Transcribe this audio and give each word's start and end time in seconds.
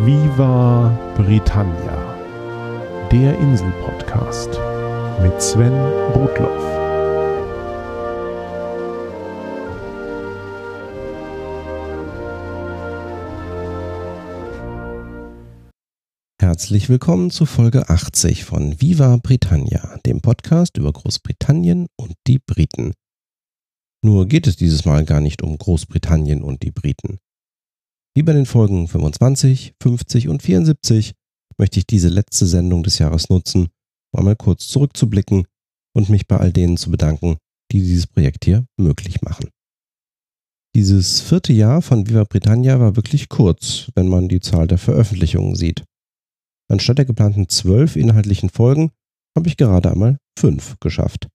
Viva 0.00 0.96
Britannia, 1.16 3.08
der 3.10 3.36
Insel-Podcast 3.36 4.48
mit 5.20 5.42
Sven 5.42 5.74
Rudloff. 6.14 6.62
Herzlich 16.40 16.88
willkommen 16.88 17.32
zu 17.32 17.44
Folge 17.44 17.90
80 17.90 18.44
von 18.44 18.80
Viva 18.80 19.16
Britannia, 19.16 19.98
dem 20.06 20.20
Podcast 20.20 20.76
über 20.76 20.92
Großbritannien 20.92 21.88
und 21.96 22.14
die 22.28 22.38
Briten. 22.38 22.94
Nur 24.04 24.26
geht 24.28 24.46
es 24.46 24.54
dieses 24.54 24.84
Mal 24.84 25.04
gar 25.04 25.20
nicht 25.20 25.42
um 25.42 25.58
Großbritannien 25.58 26.44
und 26.44 26.62
die 26.62 26.70
Briten. 26.70 27.18
Wie 28.18 28.24
bei 28.24 28.32
den 28.32 28.46
Folgen 28.46 28.88
25, 28.88 29.74
50 29.80 30.26
und 30.26 30.42
74 30.42 31.14
möchte 31.56 31.78
ich 31.78 31.86
diese 31.86 32.08
letzte 32.08 32.46
Sendung 32.46 32.82
des 32.82 32.98
Jahres 32.98 33.28
nutzen, 33.28 33.68
um 34.10 34.18
einmal 34.18 34.34
kurz 34.34 34.66
zurückzublicken 34.66 35.46
und 35.94 36.08
mich 36.08 36.26
bei 36.26 36.36
all 36.36 36.52
denen 36.52 36.76
zu 36.76 36.90
bedanken, 36.90 37.36
die 37.70 37.78
dieses 37.78 38.08
Projekt 38.08 38.44
hier 38.44 38.66
möglich 38.76 39.22
machen. 39.22 39.50
Dieses 40.74 41.20
vierte 41.20 41.52
Jahr 41.52 41.80
von 41.80 42.08
Viva 42.08 42.24
Britannia 42.24 42.80
war 42.80 42.96
wirklich 42.96 43.28
kurz, 43.28 43.88
wenn 43.94 44.08
man 44.08 44.28
die 44.28 44.40
Zahl 44.40 44.66
der 44.66 44.78
Veröffentlichungen 44.78 45.54
sieht. 45.54 45.84
Anstatt 46.68 46.98
der 46.98 47.04
geplanten 47.04 47.48
zwölf 47.48 47.94
inhaltlichen 47.94 48.50
Folgen 48.50 48.90
habe 49.36 49.46
ich 49.46 49.56
gerade 49.56 49.92
einmal 49.92 50.18
fünf 50.36 50.74
geschafft. 50.80 51.28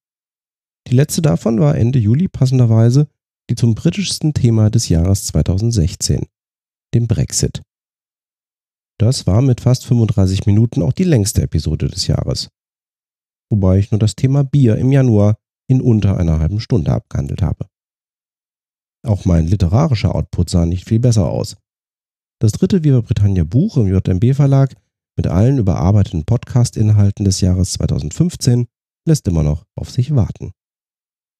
Die 0.89 0.95
letzte 0.95 1.21
davon 1.21 1.61
war 1.61 1.77
Ende 1.77 1.99
Juli 1.99 2.27
passenderweise 2.27 3.07
die 3.49 3.55
zum 3.55 3.73
britischsten 3.73 4.33
Thema 4.33 4.69
des 4.69 4.89
Jahres 4.89 5.23
2016 5.27 6.25
dem 6.93 7.07
Brexit. 7.07 7.61
Das 8.99 9.27
war 9.27 9.41
mit 9.41 9.61
fast 9.61 9.85
35 9.85 10.45
Minuten 10.45 10.81
auch 10.81 10.93
die 10.93 11.03
längste 11.03 11.41
Episode 11.41 11.87
des 11.87 12.07
Jahres. 12.07 12.49
Wobei 13.51 13.77
ich 13.79 13.91
nur 13.91 13.99
das 13.99 14.15
Thema 14.15 14.43
Bier 14.43 14.77
im 14.77 14.91
Januar 14.91 15.37
in 15.67 15.81
unter 15.81 16.17
einer 16.17 16.39
halben 16.39 16.59
Stunde 16.59 16.91
abgehandelt 16.91 17.41
habe. 17.41 17.67
Auch 19.05 19.25
mein 19.25 19.47
literarischer 19.47 20.15
Output 20.15 20.49
sah 20.49 20.65
nicht 20.65 20.87
viel 20.87 20.99
besser 20.99 21.29
aus. 21.29 21.57
Das 22.39 22.53
dritte 22.53 22.83
Viva 22.83 23.01
Britannia 23.01 23.43
Buch 23.43 23.77
im 23.77 23.87
JMB 23.87 24.35
Verlag 24.35 24.75
mit 25.17 25.27
allen 25.27 25.57
überarbeiteten 25.57 26.25
Podcast-Inhalten 26.25 27.25
des 27.25 27.41
Jahres 27.41 27.73
2015 27.73 28.67
lässt 29.07 29.27
immer 29.27 29.43
noch 29.43 29.65
auf 29.75 29.89
sich 29.89 30.15
warten. 30.15 30.51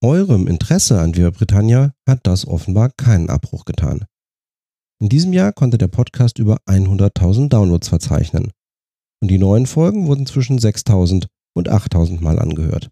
Eurem 0.04 0.48
Interesse 0.48 1.00
an 1.00 1.16
Viva 1.16 1.30
Britannia 1.30 1.94
hat 2.08 2.28
das 2.28 2.46
offenbar 2.46 2.90
keinen 2.92 3.30
Abbruch 3.30 3.66
getan. 3.66 4.06
In 5.04 5.09
diesem 5.09 5.34
Jahr 5.34 5.52
konnte 5.52 5.78
der 5.78 5.90
Podcast 5.90 6.40
über 6.40 6.62
100.000 6.66 7.50
Downloads 7.50 7.90
verzeichnen. 7.90 8.54
Und 9.22 9.28
die 9.28 9.38
neuen 9.38 9.66
Folgen 9.66 10.08
wurden 10.08 10.26
zwischen 10.26 10.58
6.000 10.58 11.28
und 11.54 11.70
8.000 11.70 12.22
Mal 12.22 12.40
angehört. 12.40 12.90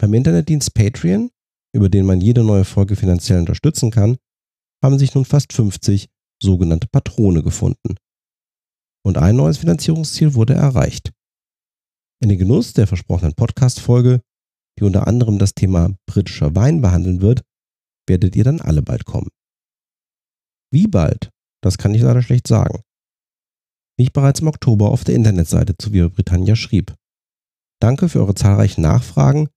Beim 0.00 0.14
Internetdienst 0.14 0.74
Patreon, 0.74 1.32
über 1.74 1.88
den 1.88 2.06
man 2.06 2.20
jede 2.20 2.44
neue 2.44 2.64
Folge 2.64 2.94
finanziell 2.94 3.40
unterstützen 3.40 3.90
kann, 3.90 4.16
haben 4.80 4.96
sich 5.00 5.12
nun 5.16 5.24
fast 5.24 5.52
50 5.52 6.08
sogenannte 6.40 6.86
Patrone 6.86 7.42
gefunden. 7.42 7.96
Und 9.04 9.18
ein 9.18 9.34
neues 9.34 9.58
Finanzierungsziel 9.58 10.34
wurde 10.34 10.54
erreicht. 10.54 11.10
In 12.22 12.28
den 12.28 12.38
Genuss 12.38 12.74
der 12.74 12.86
versprochenen 12.86 13.34
Podcast-Folge, 13.34 14.20
die 14.78 14.84
unter 14.84 15.08
anderem 15.08 15.40
das 15.40 15.52
Thema 15.54 15.96
britischer 16.08 16.54
Wein 16.54 16.80
behandeln 16.80 17.22
wird, 17.22 17.42
werdet 18.06 18.36
ihr 18.36 18.44
dann 18.44 18.60
alle 18.60 18.82
bald 18.82 19.04
kommen. 19.04 19.30
Wie 20.76 20.88
bald? 20.88 21.30
Das 21.62 21.78
kann 21.78 21.94
ich 21.94 22.02
leider 22.02 22.20
schlecht 22.20 22.46
sagen. 22.46 22.82
Wie 23.96 24.02
ich 24.02 24.12
bereits 24.12 24.40
im 24.40 24.48
Oktober 24.48 24.90
auf 24.90 25.04
der 25.04 25.14
Internetseite 25.14 25.74
zu 25.78 25.94
Viva 25.94 26.08
Britannia 26.08 26.54
schrieb. 26.54 26.94
Danke 27.80 28.10
für 28.10 28.20
eure 28.20 28.34
zahlreichen 28.34 28.82
Nachfragen. 28.82 29.48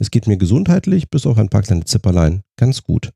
Es 0.00 0.10
geht 0.10 0.26
mir 0.26 0.36
gesundheitlich 0.36 1.10
bis 1.10 1.26
auf 1.26 1.38
ein 1.38 1.48
paar 1.48 1.62
kleine 1.62 1.84
Zipperlein 1.84 2.42
ganz 2.58 2.82
gut. 2.82 3.12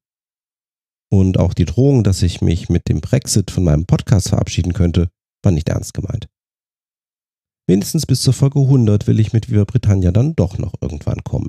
Und 1.11 1.41
auch 1.41 1.53
die 1.53 1.65
Drohung, 1.65 2.05
dass 2.05 2.23
ich 2.23 2.43
mich 2.43 2.69
mit 2.69 2.89
dem 2.89 3.01
Brexit 3.01 3.51
von 3.51 3.65
meinem 3.65 3.87
Podcast 3.87 4.29
verabschieden 4.29 4.73
könnte, 4.73 5.11
war 5.43 5.51
nicht 5.51 5.69
ernst 5.69 5.95
gemeint. 5.95 6.29
Wenigstens 7.67 8.07
bis 8.07 8.23
zur 8.23 8.35
Folge 8.35 8.61
100 8.61 9.09
will 9.09 9.19
ich 9.19 9.33
mit 9.33 9.51
Viva 9.51 9.65
Britannia 9.65 10.13
dann 10.13 10.37
doch 10.37 10.59
noch 10.59 10.75
irgendwann 10.81 11.25
kommen. 11.25 11.49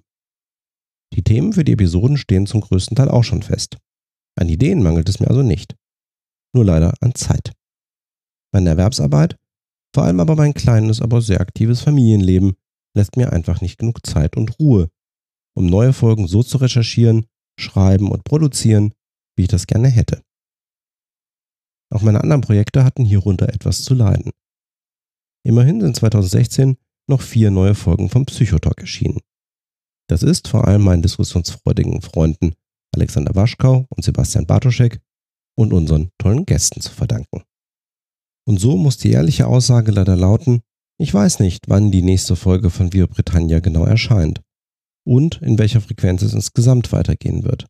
Die 1.14 1.22
Themen 1.22 1.54
für 1.54 1.64
die 1.64 1.74
Episoden 1.74 2.18
stehen 2.18 2.48
zum 2.48 2.62
größten 2.62 2.96
Teil 2.96 3.10
auch 3.10 3.24
schon 3.24 3.44
fest. 3.44 3.78
An 4.36 4.50
Ideen 4.50 4.82
mangelt 4.82 5.08
es 5.08 5.20
mir 5.20 5.28
also 5.28 5.44
nicht 5.44 5.76
nur 6.54 6.66
leider 6.66 6.94
an 7.02 7.16
Zeit. 7.16 7.54
Meine 8.54 8.70
Erwerbsarbeit, 8.72 9.38
vor 9.94 10.04
allem 10.04 10.20
aber 10.20 10.36
mein 10.36 10.54
kleines, 10.54 11.02
aber 11.02 11.22
sehr 11.22 11.42
aktives 11.42 11.82
Familienleben, 11.82 12.56
lässt 12.96 13.18
mir 13.18 13.32
einfach 13.32 13.62
nicht 13.62 13.78
genug 13.78 14.06
Zeit 14.06 14.36
und 14.38 14.60
Ruhe, 14.60 14.90
um 15.56 15.66
neue 15.66 15.94
Folgen 15.94 16.28
so 16.28 16.44
zu 16.44 16.58
recherchieren, 16.58 17.26
schreiben 17.60 18.12
und 18.12 18.24
produzieren, 18.24 18.94
wie 19.36 19.44
ich 19.44 19.48
das 19.48 19.68
gerne 19.68 19.90
hätte. 19.90 20.24
Auch 21.92 22.02
meine 22.02 22.22
anderen 22.22 22.42
Projekte 22.42 22.84
hatten 22.84 23.06
hierunter 23.06 23.50
etwas 23.50 23.84
zu 23.84 23.94
leiden. 23.94 24.32
Immerhin 25.44 25.82
sind 25.82 25.96
2016 25.96 26.78
noch 27.08 27.22
vier 27.22 27.50
neue 27.50 27.74
Folgen 27.74 28.10
vom 28.10 28.26
Psychotalk 28.26 28.80
erschienen. 28.82 29.20
Das 30.08 30.24
ist 30.24 30.48
vor 30.48 30.68
allem 30.68 30.84
meinen 30.84 31.02
diskussionsfreudigen 31.02 32.02
Freunden 32.02 32.54
Alexander 32.94 33.36
Waschkau 33.36 33.86
und 33.90 34.04
Sebastian 34.04 34.46
Bartoschek 34.46 35.00
und 35.60 35.74
unseren 35.74 36.10
tollen 36.18 36.46
Gästen 36.46 36.80
zu 36.80 36.94
verdanken. 36.94 37.44
Und 38.48 38.62
so 38.62 38.78
muss 38.78 38.96
die 38.96 39.12
ehrliche 39.12 39.46
Aussage 39.46 39.92
leider 39.92 40.16
lauten, 40.16 40.62
ich 40.98 41.14
weiß 41.14 41.42
nicht, 41.42 41.68
wann 41.68 41.92
die 41.92 42.02
nächste 42.02 42.38
Folge 42.38 42.70
von 42.70 42.94
Via 42.94 43.08
Britannia 43.08 43.60
genau 43.60 43.84
erscheint 43.84 44.42
und 45.06 45.42
in 45.42 45.58
welcher 45.58 45.82
Frequenz 45.82 46.22
es 46.22 46.34
insgesamt 46.34 46.94
weitergehen 46.94 47.44
wird. 47.44 47.66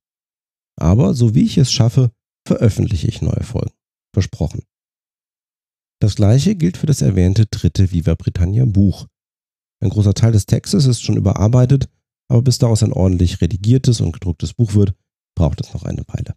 Aber 0.79 1.15
so 1.15 1.33
wie 1.33 1.43
ich 1.43 1.57
es 1.57 1.71
schaffe, 1.71 2.11
veröffentliche 2.47 3.07
ich 3.07 3.23
neue 3.23 3.43
Folgen. 3.43 3.73
Versprochen. 4.13 4.61
Das 5.99 6.13
gleiche 6.13 6.55
gilt 6.55 6.77
für 6.77 6.85
das 6.85 7.01
erwähnte 7.01 7.47
dritte 7.47 7.91
Viva 7.91 8.13
Britannia 8.13 8.65
Buch. 8.65 9.07
Ein 9.81 9.89
großer 9.89 10.13
Teil 10.13 10.31
des 10.31 10.45
Textes 10.45 10.85
ist 10.85 11.01
schon 11.01 11.17
überarbeitet, 11.17 11.89
aber 12.27 12.43
bis 12.43 12.59
daraus 12.59 12.83
ein 12.83 12.93
ordentlich 12.93 13.41
redigiertes 13.41 13.99
und 13.99 14.11
gedrucktes 14.11 14.53
Buch 14.53 14.75
wird, 14.75 14.93
braucht 15.35 15.59
es 15.61 15.73
noch 15.73 15.83
eine 15.83 16.03
Weile. 16.07 16.35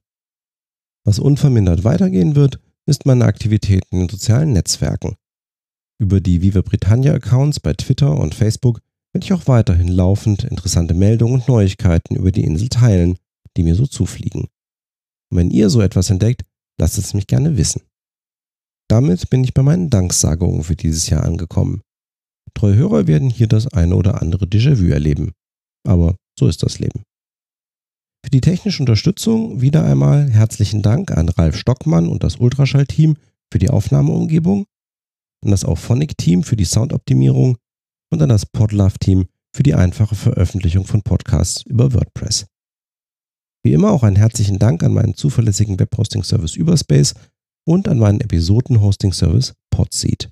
Was 1.04 1.18
unvermindert 1.18 1.84
weitergehen 1.84 2.36
wird, 2.36 2.60
ist 2.86 3.06
meine 3.06 3.24
Aktivitäten 3.24 4.02
in 4.02 4.08
sozialen 4.08 4.52
Netzwerken. 4.52 5.16
Über 6.00 6.20
die 6.20 6.42
Viva 6.42 6.62
Britannia 6.62 7.14
Accounts 7.14 7.60
bei 7.60 7.72
Twitter 7.74 8.18
und 8.18 8.34
Facebook 8.34 8.80
werde 9.12 9.24
ich 9.24 9.32
auch 9.32 9.46
weiterhin 9.46 9.88
laufend 9.88 10.44
interessante 10.44 10.94
Meldungen 10.94 11.34
und 11.34 11.48
Neuigkeiten 11.48 12.16
über 12.16 12.32
die 12.32 12.44
Insel 12.44 12.68
teilen, 12.68 13.18
die 13.56 13.62
mir 13.62 13.74
so 13.74 13.86
zufliegen. 13.86 14.48
Und 15.30 15.38
wenn 15.38 15.50
ihr 15.50 15.70
so 15.70 15.80
etwas 15.80 16.10
entdeckt, 16.10 16.44
lasst 16.80 16.98
es 16.98 17.14
mich 17.14 17.26
gerne 17.26 17.56
wissen. 17.56 17.82
Damit 18.88 19.30
bin 19.30 19.44
ich 19.44 19.54
bei 19.54 19.62
meinen 19.62 19.90
Danksagungen 19.90 20.64
für 20.64 20.76
dieses 20.76 21.08
Jahr 21.08 21.24
angekommen. 21.24 21.82
Treue 22.54 22.76
Hörer 22.76 23.06
werden 23.06 23.30
hier 23.30 23.46
das 23.46 23.66
eine 23.68 23.96
oder 23.96 24.20
andere 24.20 24.44
Déjà-vu 24.46 24.86
erleben. 24.88 25.32
Aber 25.86 26.16
so 26.38 26.48
ist 26.48 26.62
das 26.62 26.78
Leben. 26.78 27.02
Für 28.32 28.40
die 28.40 28.50
technische 28.50 28.82
Unterstützung 28.82 29.60
wieder 29.60 29.84
einmal 29.84 30.30
herzlichen 30.30 30.80
Dank 30.80 31.10
an 31.10 31.28
Ralf 31.28 31.54
Stockmann 31.54 32.08
und 32.08 32.24
das 32.24 32.36
Ultraschall-Team 32.36 33.18
für 33.52 33.58
die 33.58 33.68
Aufnahmeumgebung, 33.68 34.64
an 35.44 35.50
das 35.50 35.66
Auphonic-Team 35.66 36.42
für 36.42 36.56
die 36.56 36.64
Soundoptimierung 36.64 37.58
und 38.10 38.22
an 38.22 38.30
das 38.30 38.46
Podlove-Team 38.46 39.26
für 39.54 39.62
die 39.62 39.74
einfache 39.74 40.14
Veröffentlichung 40.14 40.86
von 40.86 41.02
Podcasts 41.02 41.60
über 41.66 41.92
WordPress. 41.92 42.46
Wie 43.64 43.74
immer 43.74 43.90
auch 43.90 44.02
einen 44.02 44.16
herzlichen 44.16 44.58
Dank 44.58 44.82
an 44.82 44.94
meinen 44.94 45.14
zuverlässigen 45.14 45.78
Webhosting-Service 45.78 46.56
Überspace 46.56 47.12
und 47.66 47.86
an 47.86 47.98
meinen 47.98 48.22
Episoden-Hosting-Service 48.22 49.52
Podseed. 49.70 50.30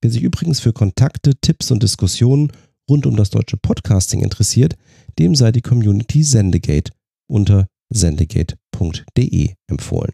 Wer 0.00 0.10
sich 0.10 0.22
übrigens 0.22 0.60
für 0.60 0.72
Kontakte, 0.72 1.34
Tipps 1.42 1.70
und 1.70 1.82
Diskussionen 1.82 2.52
rund 2.88 3.06
um 3.06 3.16
das 3.16 3.30
deutsche 3.30 3.56
Podcasting 3.56 4.22
interessiert, 4.22 4.76
dem 5.18 5.34
sei 5.34 5.52
die 5.52 5.62
Community 5.62 6.22
Sendegate 6.22 6.92
unter 7.28 7.66
sendegate.de 7.92 9.54
empfohlen. 9.68 10.12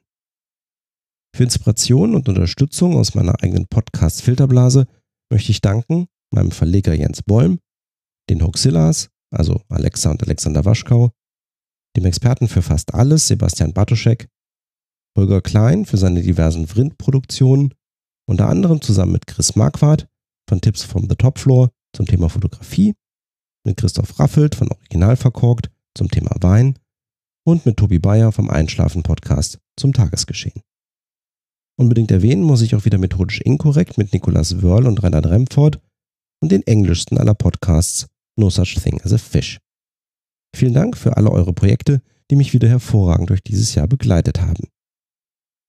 Für 1.34 1.44
Inspiration 1.44 2.14
und 2.14 2.28
Unterstützung 2.28 2.96
aus 2.96 3.14
meiner 3.14 3.42
eigenen 3.42 3.66
Podcast-Filterblase 3.66 4.86
möchte 5.30 5.50
ich 5.50 5.60
danken 5.60 6.06
meinem 6.30 6.50
Verleger 6.50 6.94
Jens 6.94 7.22
Bäum, 7.22 7.58
den 8.28 8.42
Hoxillas, 8.42 9.08
also 9.30 9.62
Alexa 9.68 10.10
und 10.10 10.22
Alexander 10.22 10.64
Waschkau, 10.64 11.10
dem 11.96 12.04
Experten 12.04 12.48
für 12.48 12.62
fast 12.62 12.94
alles 12.94 13.28
Sebastian 13.28 13.72
Bartoschek, 13.72 14.28
Holger 15.16 15.42
Klein 15.42 15.84
für 15.84 15.98
seine 15.98 16.22
diversen 16.22 16.66
Vrind-Produktionen, 16.66 17.74
unter 18.26 18.48
anderem 18.48 18.80
zusammen 18.80 19.12
mit 19.12 19.26
Chris 19.26 19.56
Marquardt 19.56 20.08
von 20.48 20.60
Tipps 20.60 20.84
from 20.84 21.08
the 21.08 21.16
Top 21.16 21.38
Floor 21.38 21.70
zum 21.94 22.06
Thema 22.06 22.28
Fotografie, 22.28 22.94
mit 23.64 23.76
Christoph 23.76 24.18
Raffelt 24.18 24.54
von 24.54 24.68
Original 24.68 25.16
verkorkt 25.16 25.70
zum 25.96 26.08
Thema 26.08 26.34
Wein 26.40 26.78
und 27.44 27.66
mit 27.66 27.76
Tobi 27.76 27.98
Bayer 27.98 28.32
vom 28.32 28.50
Einschlafen 28.50 29.02
Podcast 29.02 29.58
zum 29.76 29.92
Tagesgeschehen. 29.92 30.62
Unbedingt 31.78 32.10
erwähnen 32.10 32.42
muss 32.42 32.62
ich 32.62 32.74
auch 32.74 32.84
wieder 32.84 32.98
methodisch 32.98 33.40
inkorrekt 33.40 33.98
mit 33.98 34.12
Nicolas 34.12 34.62
Wörl 34.62 34.86
und 34.86 35.02
Reinhard 35.02 35.26
Remford 35.26 35.80
und 36.42 36.52
den 36.52 36.62
englischsten 36.66 37.18
aller 37.18 37.34
Podcasts 37.34 38.08
No 38.36 38.50
Such 38.50 38.76
Thing 38.82 39.00
as 39.02 39.12
a 39.12 39.18
Fish. 39.18 39.58
Vielen 40.54 40.74
Dank 40.74 40.96
für 40.96 41.16
alle 41.16 41.30
eure 41.30 41.52
Projekte, 41.52 42.02
die 42.30 42.36
mich 42.36 42.52
wieder 42.52 42.68
hervorragend 42.68 43.30
durch 43.30 43.42
dieses 43.42 43.74
Jahr 43.74 43.88
begleitet 43.88 44.40
haben. 44.40 44.68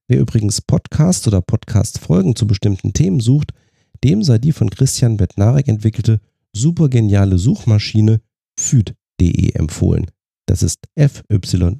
Wer 0.10 0.20
übrigens 0.20 0.62
Podcasts 0.62 1.28
oder 1.28 1.42
Podcast-Folgen 1.42 2.36
zu 2.36 2.46
bestimmten 2.46 2.94
Themen 2.94 3.20
sucht, 3.20 3.54
dem 4.04 4.24
sei 4.24 4.38
die 4.38 4.52
von 4.52 4.70
Christian 4.70 5.18
Bednarek 5.18 5.68
entwickelte 5.68 6.20
supergeniale 6.54 7.38
Suchmaschine 7.38 8.22
fyyd.de 8.60 9.54
empfohlen. 9.54 10.08
Das 10.46 10.62
ist 10.64 10.80
fyyd.de. 10.96 11.72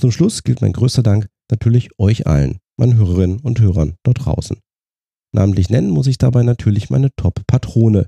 Zum 0.00 0.10
Schluss 0.10 0.42
gilt 0.42 0.60
mein 0.60 0.72
größter 0.72 1.02
Dank 1.02 1.28
natürlich 1.50 1.90
euch 1.98 2.26
allen, 2.26 2.58
meinen 2.76 2.96
Hörerinnen 2.96 3.38
und 3.40 3.60
Hörern 3.60 3.94
dort 4.02 4.24
draußen. 4.24 4.58
Namentlich 5.32 5.70
nennen 5.70 5.90
muss 5.90 6.06
ich 6.06 6.18
dabei 6.18 6.42
natürlich 6.42 6.90
meine 6.90 7.14
Top-Patrone, 7.14 8.06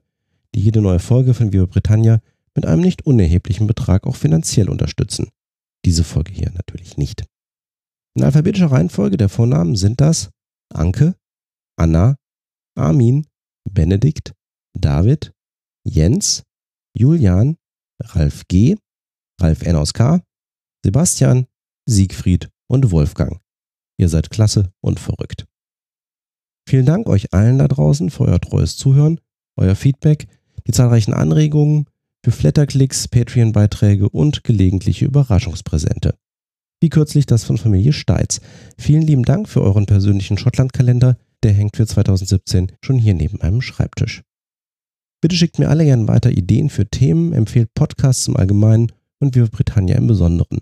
die 0.54 0.60
jede 0.60 0.80
neue 0.80 0.98
Folge 0.98 1.34
von 1.34 1.52
Viva 1.52 1.66
Britannia 1.66 2.20
mit 2.54 2.66
einem 2.66 2.82
nicht 2.82 3.06
unerheblichen 3.06 3.66
Betrag 3.66 4.06
auch 4.06 4.16
finanziell 4.16 4.68
unterstützen. 4.68 5.28
Diese 5.84 6.04
Folge 6.04 6.32
hier 6.32 6.50
natürlich 6.52 6.96
nicht. 6.96 7.24
In 8.14 8.24
alphabetischer 8.24 8.72
Reihenfolge 8.72 9.16
der 9.16 9.28
Vornamen 9.28 9.76
sind 9.76 10.00
das 10.00 10.30
Anke, 10.76 11.16
Anna, 11.76 12.16
Armin, 12.76 13.26
Benedikt, 13.70 14.34
David, 14.74 15.32
Jens, 15.84 16.42
Julian, 16.94 17.56
Ralf 18.00 18.46
G., 18.48 18.76
Ralf 19.40 19.62
N 19.62 19.76
aus 19.76 19.92
K., 19.92 20.22
Sebastian, 20.84 21.46
Siegfried 21.88 22.50
und 22.68 22.90
Wolfgang. 22.90 23.40
Ihr 23.98 24.08
seid 24.08 24.30
klasse 24.30 24.72
und 24.80 25.00
verrückt. 25.00 25.46
Vielen 26.68 26.86
Dank 26.86 27.08
euch 27.08 27.32
allen 27.32 27.58
da 27.58 27.68
draußen 27.68 28.10
für 28.10 28.24
euer 28.24 28.40
treues 28.40 28.76
Zuhören, 28.76 29.20
euer 29.56 29.76
Feedback, 29.76 30.26
die 30.66 30.72
zahlreichen 30.72 31.14
Anregungen, 31.14 31.86
für 32.24 32.32
Flatterklicks, 32.32 33.06
Patreon-Beiträge 33.06 34.08
und 34.08 34.42
gelegentliche 34.42 35.04
Überraschungspräsente. 35.04 36.18
Wie 36.80 36.90
kürzlich 36.90 37.24
das 37.24 37.44
von 37.44 37.56
Familie 37.56 37.92
Steitz. 37.92 38.40
Vielen 38.76 39.02
lieben 39.02 39.24
Dank 39.24 39.48
für 39.48 39.62
euren 39.62 39.86
persönlichen 39.86 40.36
Schottland-Kalender, 40.36 41.16
der 41.42 41.52
hängt 41.52 41.76
für 41.76 41.86
2017 41.86 42.72
schon 42.82 42.98
hier 42.98 43.14
neben 43.14 43.38
meinem 43.38 43.62
Schreibtisch. 43.62 44.22
Bitte 45.22 45.36
schickt 45.36 45.58
mir 45.58 45.70
alle 45.70 45.84
gerne 45.84 46.06
weiter 46.06 46.30
Ideen 46.30 46.68
für 46.68 46.86
Themen, 46.86 47.32
empfehlt 47.32 47.72
Podcasts 47.74 48.28
im 48.28 48.36
Allgemeinen 48.36 48.92
und 49.18 49.34
Viva 49.34 49.48
Britannia 49.50 49.96
im 49.96 50.06
Besonderen. 50.06 50.60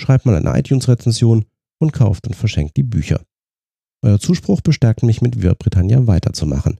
Schreibt 0.00 0.24
mal 0.24 0.36
eine 0.36 0.56
iTunes-Rezension 0.56 1.46
und 1.78 1.92
kauft 1.92 2.28
und 2.28 2.36
verschenkt 2.36 2.76
die 2.76 2.84
Bücher. 2.84 3.22
Euer 4.02 4.20
Zuspruch 4.20 4.60
bestärkt 4.60 5.02
mich, 5.02 5.20
mit 5.20 5.42
Viva 5.42 5.54
Britannia 5.58 6.06
weiterzumachen. 6.06 6.78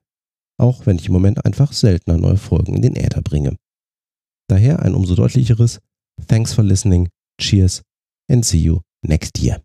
Auch 0.58 0.86
wenn 0.86 0.96
ich 0.96 1.08
im 1.08 1.12
Moment 1.12 1.44
einfach 1.44 1.72
seltener 1.72 2.18
neue 2.18 2.36
Folgen 2.36 2.76
in 2.76 2.82
den 2.82 2.94
Äther 2.94 3.22
bringe. 3.22 3.56
Daher 4.48 4.80
ein 4.82 4.94
umso 4.94 5.16
deutlicheres 5.16 5.80
Thanks 6.28 6.54
for 6.54 6.64
listening, 6.64 7.08
cheers 7.38 7.82
and 8.28 8.44
see 8.44 8.58
you 8.58 8.82
next 9.02 9.38
year. 9.38 9.58